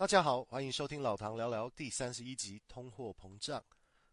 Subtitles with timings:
[0.00, 3.62] 大家好，欢迎收听老唐聊聊第三十一集通货膨胀。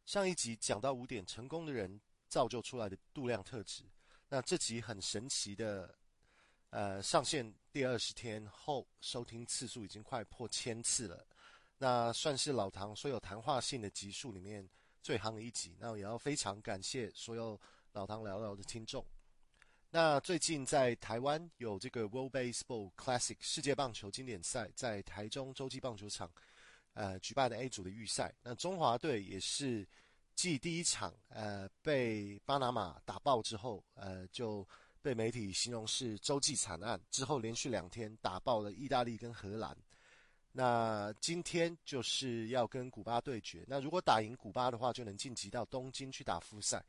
[0.06, 3.86] 上一集讲到五点成功的人造就出来的度量特质。
[4.28, 5.98] 那这集很神奇的，
[6.72, 11.26] 呃，上线第二十天后，收听次数已经快破千次了。
[11.78, 14.70] 那算是老唐所有谈话性的集数里面
[15.02, 15.78] 最夯的一集。
[15.80, 17.58] 那也要非常感谢所有
[17.94, 19.06] 老唐聊聊的听众。
[19.90, 26.30] 那最近在台湾有这个 World Baseball Classic 世界棒球经典赛，在台中洲际棒球场，
[26.94, 28.34] 呃，举办的 A 组的预赛。
[28.44, 29.88] 那中华队也是
[30.36, 34.68] 继第一场呃被巴拿马打爆之后，呃就
[35.02, 37.00] 被媒体形容是洲际惨案。
[37.10, 39.76] 之后连续两天打爆了意大利跟荷兰。
[40.52, 43.64] 那今天就是要跟古巴对决。
[43.68, 46.84] 那如果打赢古巴的话，就能晋级到东京去打复赛。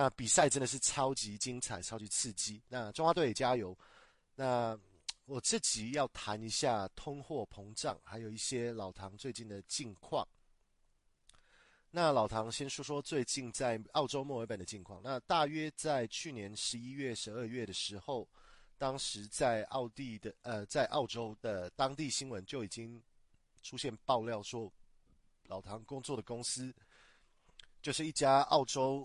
[0.00, 2.62] 那比赛真的是超级精彩，超级刺激。
[2.68, 3.76] 那中华队也加油。
[4.36, 4.78] 那
[5.24, 10.24] 我这集要谈一下通货膨胀，还有一些老唐最近的近况。
[11.90, 15.02] 那老唐先说说最近在澳洲墨尔本的近况。
[15.02, 18.28] 那大约在去年十一月、十二月的时候，
[18.76, 23.02] 当时在奥地的呃，在澳洲的当地新闻就已经
[23.64, 24.72] 出现爆料说，
[25.46, 26.72] 老唐工作的公司
[27.82, 29.04] 就是一家澳洲。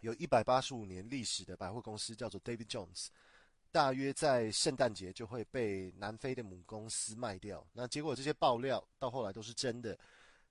[0.00, 3.08] 有一百八十五年历史的百货公司叫做 David Jones，
[3.72, 7.66] 大约在圣诞节就会被南非的母公司卖掉。
[7.72, 9.98] 那结果这些爆料到后来都是真的。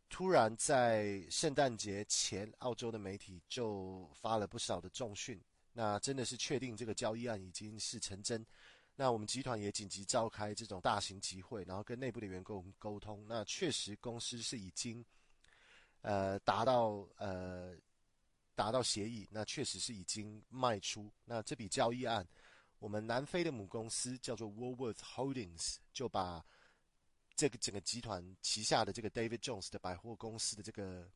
[0.07, 5.41] 突然在圣诞节前，澳洲的媒体就发了不少的重讯，
[5.73, 8.45] 那真的是确定这个交易案已经是成真。
[8.95, 13.25] 那我们集团也紧急召开这种大型集会，然后跟内部的员工沟通。
[13.27, 15.03] 那确实公司是已经
[16.01, 17.75] 呃达到呃。
[18.56, 21.11] 达到协议，那确实是已经卖出。
[21.25, 22.25] 那这笔交易案，
[22.80, 26.44] 我们南非的母公司叫做 Woolworth Holdings，就把
[27.36, 31.12] 这个整个集团旗下的这个 David Jones 的百货公司的这个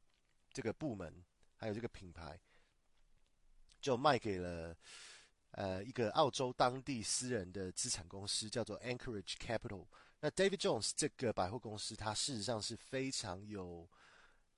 [0.51, 1.23] 这个部门，
[1.55, 2.37] 还有这个品牌，
[3.81, 4.75] 就卖给了
[5.51, 9.87] 呃一个澳洲当地私人的资产公司，叫做 Anchorage Capital。
[10.19, 13.89] 那 David Jones 这个百货公司，它事实上是非常有。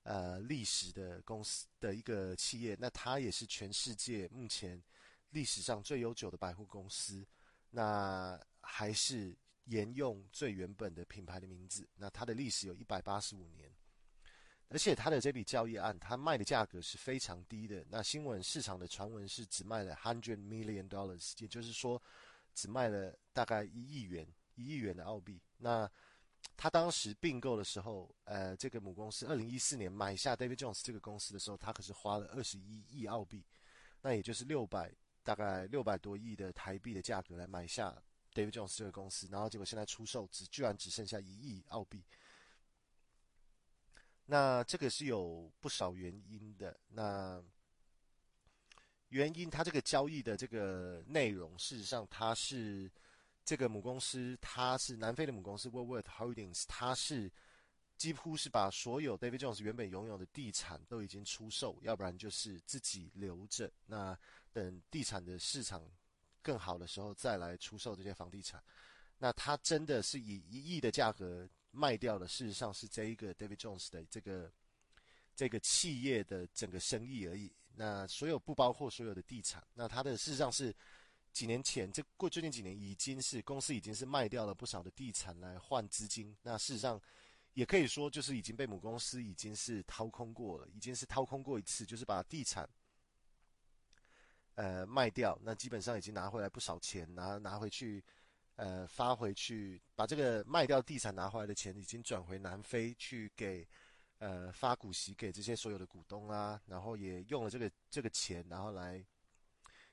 [0.02, 4.82] 呃，历史的公司的一个企业，那它也是全世界目前
[5.30, 7.26] 历史上最悠久的百货公司。
[7.70, 11.88] 那还是沿用最原本的品牌的名字。
[11.96, 13.72] 那它的历史有一百八十五年，
[14.68, 17.82] 而且它的这笔交易案，它卖的价格是非常低的。
[17.88, 22.02] 那新闻市场的传闻是只卖了 hundred million dollars，也就是说，
[22.54, 24.26] 只卖了大概一亿元，
[24.56, 25.40] 一亿元的澳币。
[25.56, 25.90] 那
[26.56, 33.44] 他当时并购的时候，呃，这个母公司二零一四年买下 David Jones 这个公司的时候，他可是花了二十一亿澳币，
[34.00, 34.92] 那也就是六百
[35.24, 37.92] 大概六百多亿的台币的价格来买下
[38.32, 42.04] David Jones 这个公司，然后结果现在出售只居然只剩下一亿澳币，
[44.26, 46.78] 那这个是有不少原因的。
[46.88, 47.42] 那
[49.08, 52.88] 原因，它这个交易的这个内容，事实上它是。
[53.44, 57.30] 这个母公司，它是南非的母公司 w o r l w o r t h Holdings，它是
[57.96, 63.68] 几乎是把所有 David Jones 原本拥有的地产都已经出售，要不然就是自己留着。
[63.86, 64.16] 那
[64.52, 65.90] 等地产的市场
[66.40, 68.62] 更好的时候再来出售这些房地产。
[69.18, 74.52] 那它真的是以一亿的价格卖掉了，事实上是这一个 David Jones 的这个
[75.34, 77.52] 这个企业的整个生意而已。
[77.74, 80.72] 那所有不包括所有的地产，那它的事实上是。
[81.32, 86.36] 几年前，这过最近几年已经是公司已经是卖掉了不少的地产来换资金。
[86.42, 87.00] 那事实上，
[87.54, 92.68] 也可以说就是已经被母公司已经是掏空过了，已经是掏空过一次，就是把地产
[94.56, 95.38] 呃卖掉。
[95.42, 98.04] 那基本上已经拿回来不少钱，拿拿回去
[98.56, 103.66] 呃发回去，把这个卖掉地产拿回来的钱已经转回南非去给
[104.18, 109.02] 呃发股息给这些所有的股东啊，然后也用了这个这个钱，然后来。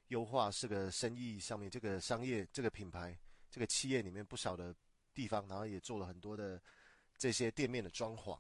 [0.10, 3.18] 优化这个生意上面，这个商业、这个品牌、
[3.50, 4.76] 这个企业里面不少的
[5.14, 6.62] 地方，然后也做了很多的
[7.18, 8.38] 这些店面的装潢。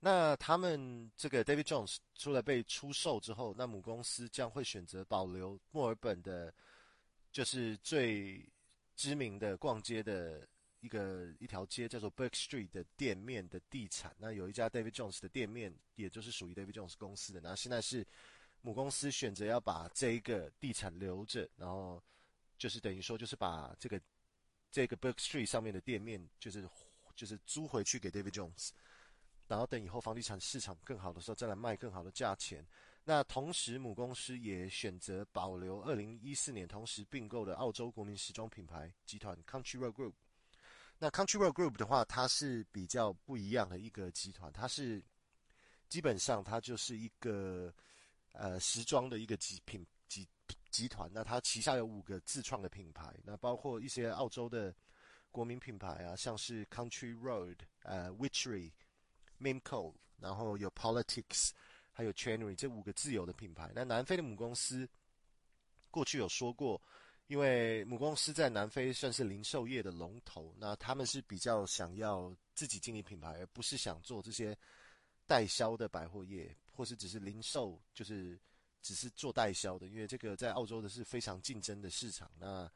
[0.00, 6.52] 那他们这个 David Jones 除了被出售之后，那母公司将会选择保留墨尔本的，
[7.30, 8.44] 就是最
[8.96, 10.46] 知名的逛街的
[10.80, 14.14] 一个一条街，叫做 Bourke Street 的店面的地产。
[14.18, 17.40] 那有一家 David Jones 的店面，也就是属于 David Jones 公司的。
[17.40, 18.04] 那现在是。
[18.64, 22.02] 母公司选择要把这一个地产留着，然后
[22.56, 24.00] 就是等于说，就是把这个
[24.70, 26.66] 这个 Book Street 上面的店面，就是
[27.14, 28.70] 就是租回去给 David Jones，
[29.46, 32.66] 然后等以后房地产市场更好的时候再来卖更好的价钱。
[33.04, 40.14] 那同时，母公司也选择保留二零一四年同时并购的澳洲国民时装品牌集团 Country Road Group。
[40.98, 45.04] 那 Country Road Group 的话，它是比较不一样的一个集团，它是
[45.90, 47.70] 基本上它就是一个
[48.34, 50.28] 呃时装的一个集品集
[50.70, 51.10] 集团。
[51.12, 54.74] 那它旗下有五个自创的品牌，那包括一些澳洲的
[55.30, 58.70] 国民品牌啊，像是 Country Road、呃 Witchery、
[59.40, 61.50] Mimco，然后有 Politics，
[61.90, 63.72] 还有 Channery 这五个自有的品牌。
[63.74, 64.86] 那南非的母公司
[65.90, 66.80] 过去有说过。
[67.26, 74.54] 因为母公司在南非算是零售业的龙头，那他们是比较想要自己经营品牌，而不是想做这些
[75.26, 78.38] 代销的百货业，或是只是零售，就是
[78.82, 79.86] 只是做代销的。
[79.86, 82.70] 因为这个在澳洲的是非常竞争的市场，那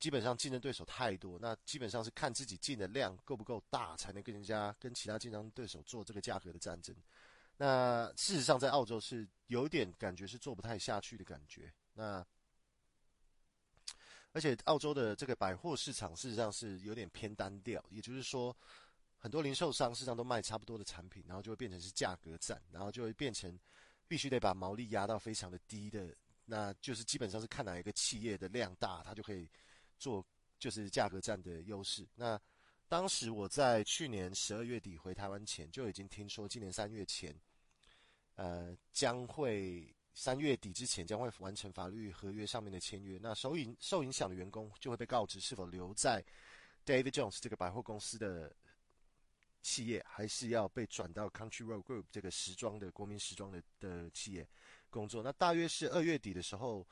[0.00, 6.94] 基本上竞争对手太多，那基本上是看自己进的量够不够大，才能跟人家跟其他竞争对手做这个价格的战争。
[7.56, 12.26] 那事实上在澳洲是有点感觉是做不太下去的感觉，那。
[14.32, 18.54] 而且澳洲的这个百货市场事实上是有点偏单调，也就是说，
[19.24, 23.58] 很多零售商事实上都卖差不多的产品，然后就会变成是价格战，然后就会变成
[24.06, 29.48] 必须得把毛利压到非常的低的，那就是基本上是看哪一个企业的量大，它就可以
[29.98, 30.22] 做
[30.58, 32.06] 就是价格战的优势。
[32.14, 32.38] 那
[32.86, 37.34] 当时我在去年十二月底回台湾前，就已经听说今年三月前，
[38.34, 39.90] 呃，将会。
[40.16, 46.24] 三月底之前将会完成法律合约上面的签约，那受影受影响的员工就会被告知是否留在
[46.86, 48.54] David Jones 这个百货公司的
[49.64, 54.46] 企业，还是要被转到 Country Road Group 这个时装的国民时装的的企业
[54.90, 55.22] 工作。
[55.22, 56.86] 那大约是二月底的时候，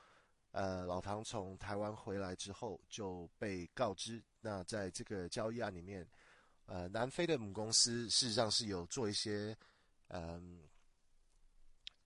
[0.53, 6.09] 呃，老唐从台湾回来之后就被告知，那在这个交易案里面，
[6.65, 9.55] 呃，南非的母公司事实上是有做一些，
[10.09, 10.63] 嗯、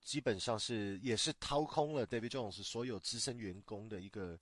[0.01, 4.37] 基本上是也是掏空了 David Jones 所有资深员工的一个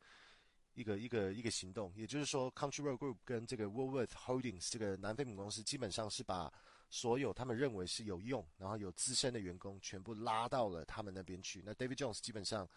[0.75, 6.53] 一个一个一个行动，也就是说，Country Road Group 跟这个 Woolworth Holdings 这个南非母公司，基本上是把
[6.89, 11.63] 所有他们认为是有用，然后有资深的员工全部拉到了他们那边去。
[11.65, 12.69] 那 David Jones 基本上，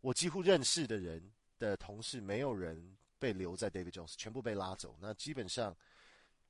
[0.00, 4.96] 我几乎认识的人的同事，没有人被留在 David Jones，全部被拉走。
[5.00, 5.76] 那基本上。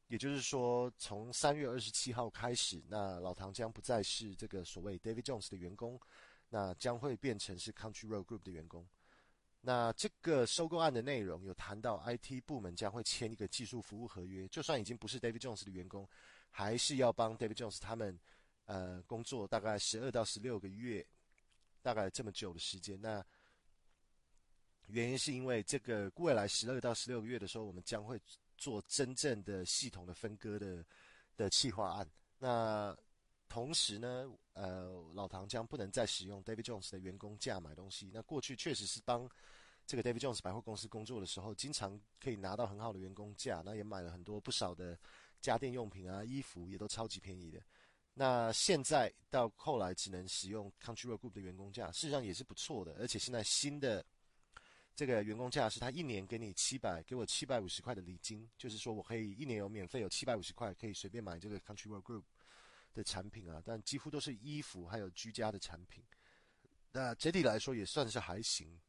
[0.08, 5.98] 也就是说，从三月二十七号开始，那老唐将不再是这个所谓 David Jones 的员工，
[6.50, 8.86] 那将会变成是 Country Road Group 的员工。
[9.64, 16.06] 那这个收购案的内容有谈到，IT 部门将会签一个技术服务合约，就算已经不是 David Jones 的员工，
[16.50, 18.18] 还是要帮 David Jones 他们
[18.66, 21.04] 呃工作大概十二到十六个月，
[21.80, 23.00] 大概这么久的时间。
[23.00, 23.24] 那
[24.88, 28.20] 原因是因为这个未来十二到十六个月的时候，我们将会。
[28.56, 30.82] 做真正的系统的分割的
[31.36, 32.08] 的企划案。
[32.38, 32.96] 那
[33.54, 38.10] 同时呢，呃，老唐将不能再使用 David Jones 的员工价买东西。
[38.12, 39.30] 那过去确实是帮
[39.86, 43.62] 这个 David Jones 百货公司工作的时候，经常可以拿到很好的员工价。
[43.64, 44.98] 那也买了很多不少的
[45.40, 47.62] 家电用品啊、衣服，也都超级便宜的。
[48.12, 52.96] 那现在到后来只能使用 Country Road Group 的员工价，事实上也是不错的。
[52.98, 54.04] 而且现在新的。
[54.96, 62.22] 这个员工价是他一年给你七百，给我七百五十块的礼金，就是说我可以一年有免费有七百五十块，可以随便买这个 Country Road Group
[62.94, 66.02] 的产品啊，但几乎都是衣服还有居家的产品。
[66.92, 68.80] 那整体来说也算是还行，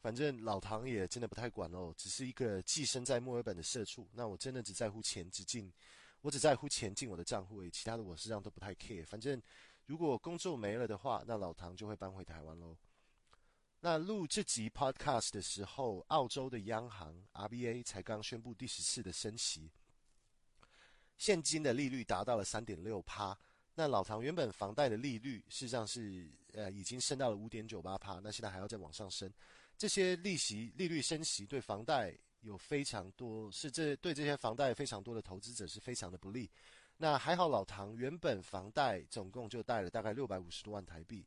[0.00, 4.06] 反正老唐也真的不太管哦，只是一个寄生在墨尔本的社畜。
[4.12, 5.72] 那我真的只在乎钱只进，
[6.20, 9.06] 我只在乎钱进我的账户而已，其他的我实际上都不太 care。
[9.06, 9.40] 反正
[9.86, 12.76] 如果工作没了的话，那老唐就会搬回台湾喽。
[13.80, 19.70] 那录这集 Podcast 的时候，澳洲的央行 RBA 才刚宣布第十次的升息，
[21.16, 23.36] 现金的利率达到了三点六趴。
[23.74, 29.32] 那老唐原本房贷的利率事实上是呃已经升到了五点九八趴，那现在还要再往上升。
[29.76, 36.48] 这些利息利率升息对房贷有非常多，是这对这些房贷非常多的投资者是非常的不利。
[36.96, 41.26] 那还好，老唐原本房贷总共就贷了大概六百五十多万台币。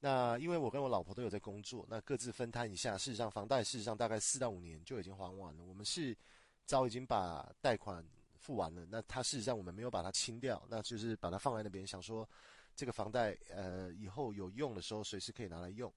[0.00, 2.96] 那因为我跟我老婆都有在工作，那各自分摊一下。
[2.96, 5.62] 事实上，房贷事实上大概四到五年就已经还完了。
[5.62, 6.16] 我们是
[6.64, 8.02] 早已经把贷款
[8.42, 8.84] 付完了。
[8.90, 12.28] 那他事实上我们没有把它清掉，那就是把它放在那边，想说
[12.74, 15.90] 这个房贷呃以后有用的时候随时可以拿来用，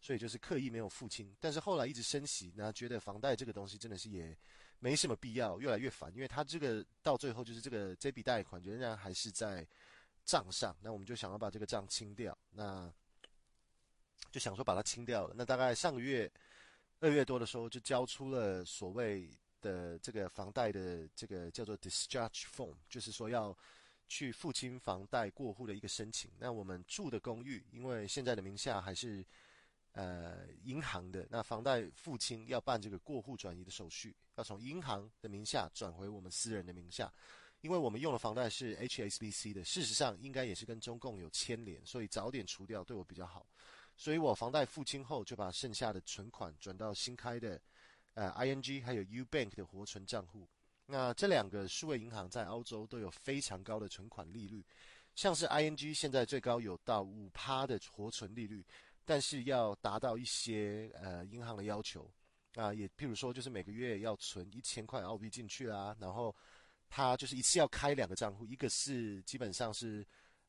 [0.00, 1.36] 所以就是刻意没有付清。
[1.40, 4.36] 但是后来一直升息，那觉得房贷这个东西真的是也
[4.78, 9.66] 没什么必要，越来越烦，因为他这个到最后就是这个这笔贷款仍然还是在
[10.24, 12.36] 账上，那我们就想要把这个账清掉。
[12.52, 12.92] 那
[14.30, 15.34] 就想说把它清掉了。
[15.36, 16.30] 那大概上个月
[17.00, 23.56] 二月多的时候，就交出了所谓的这个房贷的这个叫做 discharge form，就是说要
[24.08, 26.30] 去付清房贷过户的一个申请。
[26.38, 29.24] 那我们住的公寓，因为现在的名下还是
[29.92, 37.12] 呃银行的，那房贷付清要办这个过户转移的手续，要从银行的名下转回我们私人的名下。
[37.60, 43.44] 因为我们用的房贷是 HSBC 的，事实上应该也是跟中共有牵连，所以早点除掉对我比较好。
[43.96, 47.60] 所以我房贷付清后，就把剩下的存款转到新开的
[48.18, 50.48] 呃 ING 还有 Ubank 的活存账户。
[50.86, 54.64] 那这两个数位银行在澳洲都有非常高的存款利率，
[55.14, 58.64] 像是 ING 现在最高有到五趴的活存利率，
[59.04, 62.10] 但是要达到一些呃银行的要求
[62.54, 66.34] 啊，也譬如说就是每个月要存一千块澳币进去啊，然后。
[66.90, 70.02] 他就是一次要开两个账户，一个是基本上是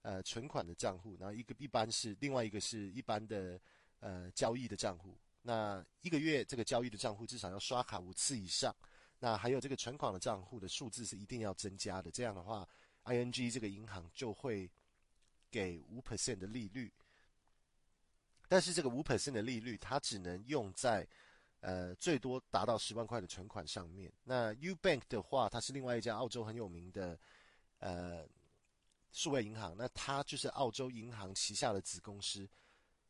[0.03, 3.59] 呃存款的账户，然后一个一般是另外一个是一般的
[3.99, 5.17] 呃交易的账户。
[5.49, 8.75] 那一个月这个交易的账户至少要刷卡五次以上。
[9.17, 12.11] 那还有这个存款的账户的数字是一定要增加的。
[12.11, 12.67] 这样的话
[13.05, 14.69] ，ING 这个银行就会
[15.49, 16.93] 给五 percent 的利率。
[18.47, 21.07] 但是这个五 percent 的利率，它只能用在。
[21.61, 24.09] 呃，最多达到十万块的存款上面。
[24.23, 27.19] 那 Ubank 的话，它是另外一家澳洲很有名的
[27.79, 28.25] 呃
[29.11, 29.75] 数位银行。
[29.77, 32.47] 那它就是澳洲银行旗下的子公司。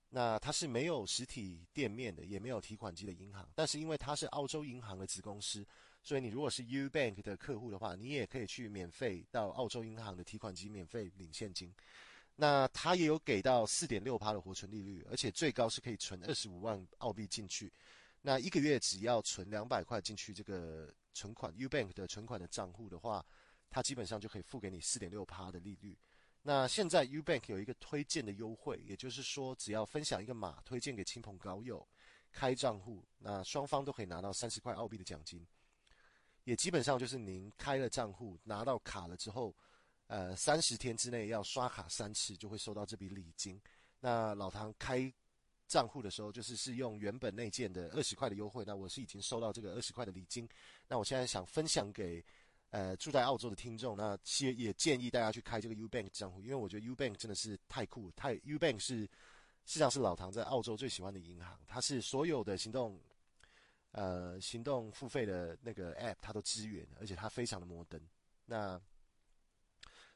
[0.10, 3.48] 那它是没有实体店面的，也没有提款机的银行。
[3.54, 5.64] 但是因为它是澳洲银行的子公司，
[6.02, 11.72] 所以你如果是 Ubank 的客户的话，你也可以去免费到澳洲银行的提款机免费领现金。
[12.36, 17.72] 那它也有给到四点六趴的活存利率，而且最高是可以存二十五万澳币进去。
[18.22, 23.24] 那一个月只要存两百块进去这个存款，Ubank 的存款的账户的话，
[23.70, 25.96] 它基本上就可以付给你四点六趴的利率。
[26.42, 31.88] 那现在 Ubank 有一个推荐的优惠，也就是说，只要分享一个码推荐给亲朋好友
[32.32, 35.46] 开账户，那双方都可以拿到三十块澳币的奖金。
[36.44, 39.56] 也基本上就是您开了账户拿到卡了之后，
[40.08, 43.62] 呃，三十天之内要刷卡三次就会收到这笔礼金。
[44.00, 45.14] 那老唐开。
[45.68, 50.50] 账户的时候，就是是用原本内建的二十块的优惠，那我是已经收到这个二十块的礼金。
[50.88, 52.26] 那我现在想分享给
[52.72, 59.02] 呃住在澳洲的听众，那其也建议大家去开这个 Ubank 账户，因为我觉得 Ubank 真的是太酷，太 Ubank 是
[59.66, 63.00] 实际上是老唐在澳洲最喜欢的银行，它是所有的行动
[63.92, 68.02] 呃行动付费的那个 App 它都支援，而且它非常的摩登。
[68.46, 68.80] 那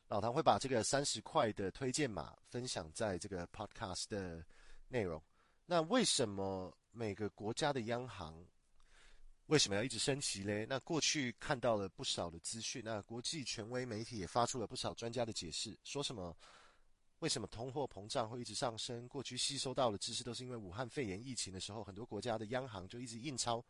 [0.08, 4.46] 老唐会把这个三十块的推荐码分享在这个 Podcast 的
[4.88, 5.22] 内容。
[5.66, 8.46] 那为什么每个国家的央行
[9.54, 10.66] 为什么要一直升息嘞？
[10.68, 16.36] 那过去看到了不少的资讯，那国际权威媒体也发出了不少专家的解释，说什么
[17.20, 19.08] 为什么通货膨胀会一直上升？
[19.08, 23.64] 过去吸收到的知识都是因为武汉肺炎疫情的时候，很多国家的央行就一直印钞，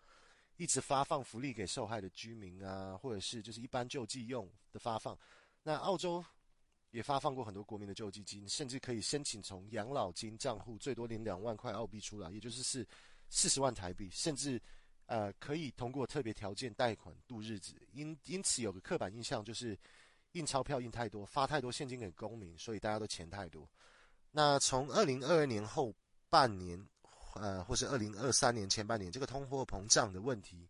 [0.56, 5.20] 一直发放福利给受害的居民啊，或者是就是一般救济用的发放。
[5.64, 6.24] 那澳洲。
[6.92, 12.88] 也发放过很多国民的救济金，甚至可以申请从养老金账户最多领两万块澳币出来，也就是是
[13.32, 14.62] 四十万台币，甚至
[15.06, 17.76] 呃可以通过特别条件贷款度日子。
[17.92, 19.78] 因因此有个刻板印象就是
[20.32, 23.70] 印钞票印太多，发太多现金给公民，所以大家都钱太多。
[24.32, 25.94] 那从二零二二年后
[26.30, 26.84] 半年，
[27.36, 30.68] 呃，或是二零二三年前半年，这个通货膨胀的问题。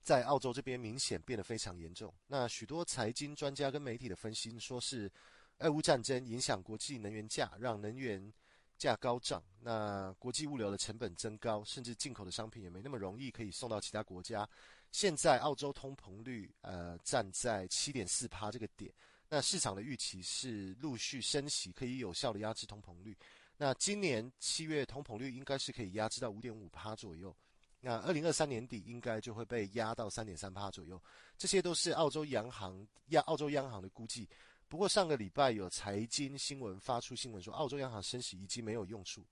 [0.00, 2.14] 在澳洲这边明显变得非常严重。
[2.26, 5.10] 那许多财经专家跟媒体的分析说是，
[5.58, 8.32] 俄乌战争影响国际能源价，让能源
[8.78, 9.42] 价高涨。
[9.60, 14.48] 那国际物流的成本增高，甚至进口的商品也没那么容易可以送到其他国家。
[14.90, 18.90] 现在澳洲通膨率呃站在七点四趴这个点，
[19.28, 23.14] 那市场的预期是陆续升息可以有效的压制通膨率。
[23.58, 27.36] 那今年七月通膨率应该是可以压制到五点五趴左右。
[27.80, 31.00] 那二零二三年底应该就会被压到三点三趴左右，
[31.36, 34.28] 这些都是澳洲央行亚澳洲央行的估计。
[34.68, 39.24] 不过上个礼拜有财经新闻发出新闻说，澳洲央行升息已经没有用处。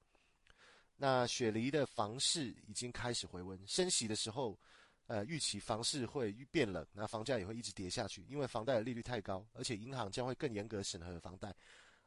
[0.96, 4.58] 那雪梨的房市已经开始回温，升息的时候，
[5.08, 11.54] 呃，预期房市会变冷，那房价也会一直跌下去，因为房贷的利率太高，而且银行将会更严格审核房贷。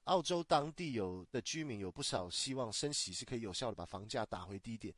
[0.05, 4.91] 澳洲当地有的居民有不少希望升息是可以有效的把房价打回低点。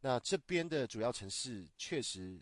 [0.00, 2.40] 那这边的主要城市确实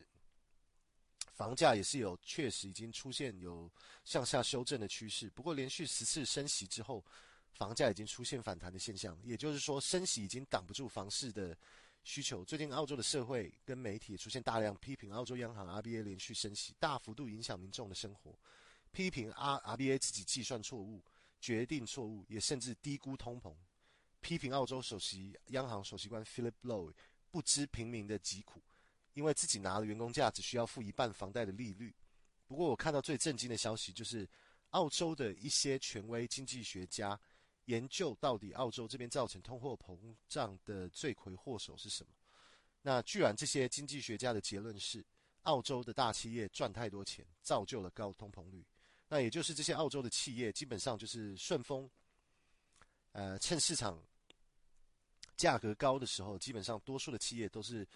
[1.34, 3.70] 房价也是有确实已经出现有
[4.04, 7.04] 向下修正的趋势，不过连续十次升息之后，
[7.52, 11.56] 房价已经出现反弹的现象，也就是说升息已经挡不住房市的
[12.04, 12.44] 需求。
[12.44, 18.38] 最近澳洲的社会跟媒体出现大量批评澳洲央行 RBA 连续升息，大幅度影响民众的生活，
[18.92, 21.04] 批评 RBA 自己计算错误、
[21.40, 23.52] 决定错误，也甚至低估通膨，
[24.20, 26.92] 批评澳洲首席央行首席官 Philip Lowe。
[27.30, 28.62] 不知平民的疾苦，
[29.14, 31.94] 因为自己拿了员工价，只需要付一半房贷的利率。
[32.46, 34.28] 不过，我看到最震惊的消息就是，
[34.70, 37.18] 澳洲的一些权威经济学家
[37.64, 39.96] 研究到底澳洲这边造成通货膨
[40.28, 42.12] 胀的罪魁祸首是什么。
[42.82, 45.02] 那居然这些经济学家的结论是，
[45.44, 48.62] 澳洲的大企业赚太多钱，造就了高通膨率。
[49.08, 51.88] 那也就是这些澳洲的企业基本上就是顺风，
[53.12, 54.02] 呃，趁市场
[55.36, 57.86] 价格高的时候，基本上多数的企业都是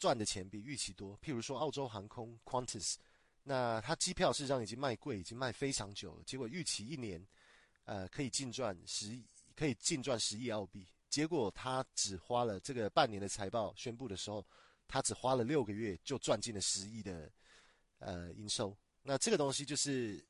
[0.00, 1.16] 赚的钱比预期多。
[1.20, 2.96] 譬如说澳洲航空 Qantas，
[3.44, 7.24] 那它机票事实上已经卖贵，已经卖非常久了，结果预期一年。
[7.84, 9.20] 呃，可以净赚十，
[9.56, 10.86] 可以净赚十亿澳币。
[11.08, 14.46] 结果他只花了这个半年的财报宣布的时候，
[14.86, 17.32] 他只花了六个月就赚进了十亿的
[17.98, 18.76] 呃营收。
[19.02, 20.24] 那这个东西就是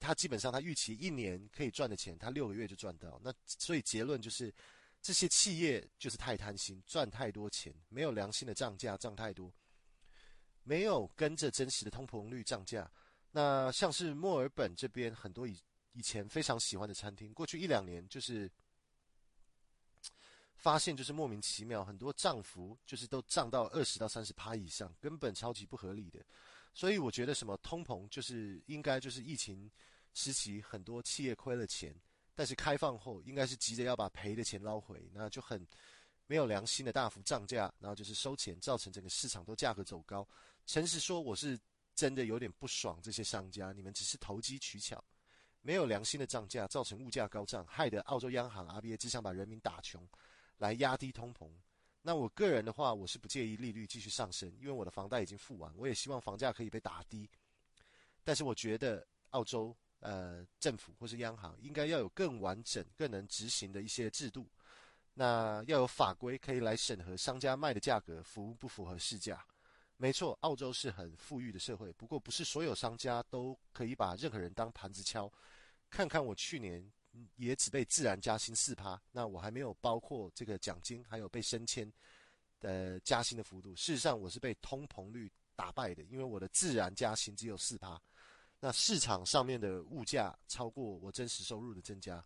[0.00, 3.20] 他基本上他预期一年可以赚的钱，他六个月就赚到。
[3.22, 4.52] 那所以结论就是，
[5.08, 9.50] 这些企业就是太贪心，赚太多钱，没有良心的涨价，涨太多，
[10.64, 12.92] 没有跟着真实的通膨率涨价。
[13.30, 15.58] 那像是墨尔本这边很多以
[15.92, 18.52] 以前非常喜欢的餐厅，过去一两年就是
[20.56, 26.22] 发现就是莫名其妙，很多涨幅就是都涨到二十到三十趴以上，根本超级不合理的。
[26.74, 29.70] 所以我觉得什么通膨就是应该就是疫情
[30.12, 31.98] 时期很多企业亏了钱，
[32.38, 35.66] 但是开放后应该是急着要把赔的钱捞回，那就很
[36.28, 40.24] 没有良心的大幅涨价，然后就是收钱，造成整个市场都价格走高。
[40.64, 41.58] 诚实说，我是
[41.96, 45.02] 真的有点不爽这些商家，你们只是投机取巧。
[45.62, 50.08] 没有良心的涨价，造成物价高涨，害得澳洲央行 RBA 只想把人民打穷，
[50.58, 51.50] 来压低通膨。
[52.02, 57.28] 那我个人的话，我是不介意利率继续上升，因为我的房贷已经付完，我也希望房价可以被打低。
[58.22, 64.48] 但是我觉得澳洲呃政府或是央行应该要有更完整、更能执行的一些制度，
[65.14, 69.44] 那要有法规可以来审核商家卖的价格符不符合市价。
[69.96, 75.28] 没错，澳洲是很富裕的社会，不过不是所有商家都可以把任何人当盘子敲。
[75.90, 76.88] 看看我去年
[77.34, 81.92] 也只被自然加薪四趴，那我还没有包括这个奖金，还有被升迁
[82.60, 83.74] 的加薪的幅度。
[83.74, 88.00] 事实上，我是被通膨率打败的，因为我的自然加薪只有四趴。
[88.60, 92.24] 那市场上面的物价超过我真实收入的增加，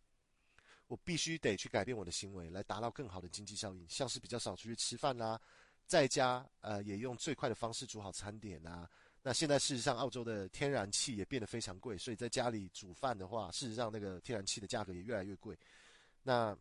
[0.87, 5.39] 我必须得去改变我的行为，来达到更好的经济效应，像是比较少出去吃饭啦，
[5.87, 8.89] 在家呃也用最快的方式煮好餐点啊。
[9.23, 15.57] 那现在事实上，澳洲的天然气也变得非常贵，所以在家里煮饭的话，事实上那个天然气的价格也越来越贵。
[16.23, 16.57] 那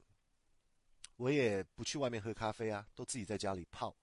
[1.15, 3.95] 我也不去外面喝咖啡啊，都自己在家里泡。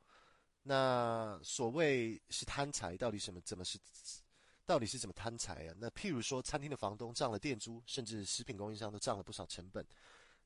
[0.62, 3.40] 那所谓是贪财，到底什么？
[3.42, 3.78] 怎么是？
[4.68, 5.74] 到底是怎么贪财啊？
[5.78, 9.82] 那譬如说，餐厅的房东涨了店租，甚至食品供应商都涨了不少成本，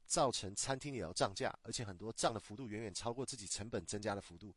[0.07, 4.55] 造成餐厅也要涨价，而且很多涨的幅度远远超过自己成本增加的幅度。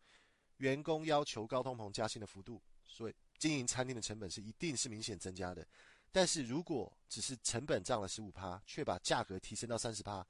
[0.58, 3.16] 员工要求高通膨加薪的幅度，所以。
[3.38, 5.68] 经营餐厅的成本是一定是明显增加的，
[6.10, 10.26] 但是如果只是成本涨了十五趴，却把价格提升到三十趴，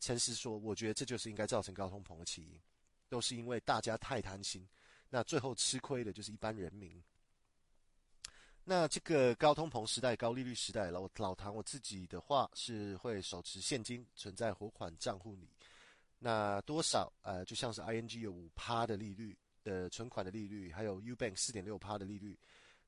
[0.00, 2.58] 诚实说，我觉得这就是应该造成高通膨的起因，
[3.10, 4.66] 都是因为大家太贪心，
[5.10, 7.02] 那最后吃亏的就是一般人民。
[8.68, 15.48] 那这个高通膨时代、高利率时代，老老唐我自己的话是会手持现金存在活款账户里，
[16.18, 19.34] 那多少呃，就像是 ING 有五趴的利率。
[19.66, 22.38] 的存款的利率，还有 Ubank 四点六趴的利率，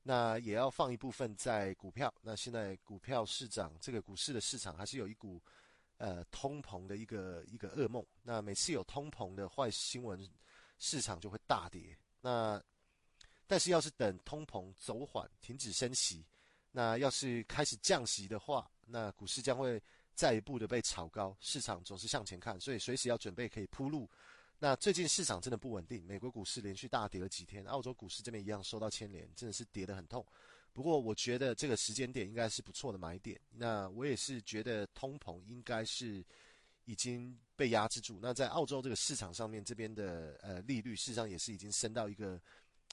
[0.04, 2.14] 那也要放一部分在股票。
[2.22, 5.42] 那现在股票市场，这个股市的市场还是有一股
[5.96, 8.06] 呃通膨的一个一个噩梦。
[8.22, 10.24] 那每次有通膨的坏新闻，
[10.78, 11.98] 市场就会大跌。
[12.20, 12.62] 那
[13.48, 16.24] 但是要是等通膨走缓，停止升息，
[16.70, 19.82] 那要是开始降息的话，那股市将会
[20.14, 21.36] 再一步的被炒高。
[21.40, 24.08] 市场总是向前看，所以随时要准备可以铺路。
[24.58, 30.24] 那最近市场真的不稳定，美国股市连续大跌了几天，澳洲股市这边一样受到牵连，真的是跌得很痛。
[30.72, 33.40] 不过我觉得这个时间点应该是不错的买点。
[33.50, 36.24] 那我也是觉得通膨应该是
[36.84, 38.18] 已经被压制住。
[38.20, 42.40] 那在澳洲这个市场上面，这边的呃利率事实上也是已经升到一个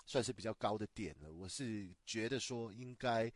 [0.06, 1.32] 算是比较高的点了。
[1.34, 3.32] 我是觉得说应该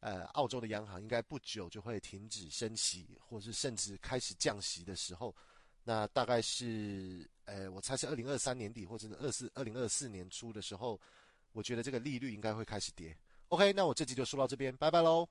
[0.00, 5.34] 呃澳洲的央行应该不久就会停止升息，或是甚至开始降息的时候。
[5.82, 11.00] 那大概是，呃，我猜是二零二三年底或者是二四二零二四年初的时候，
[11.52, 13.16] 我觉得这个利率应该会开始跌。
[13.48, 15.26] OK，那我这集就说到这边，拜拜喽。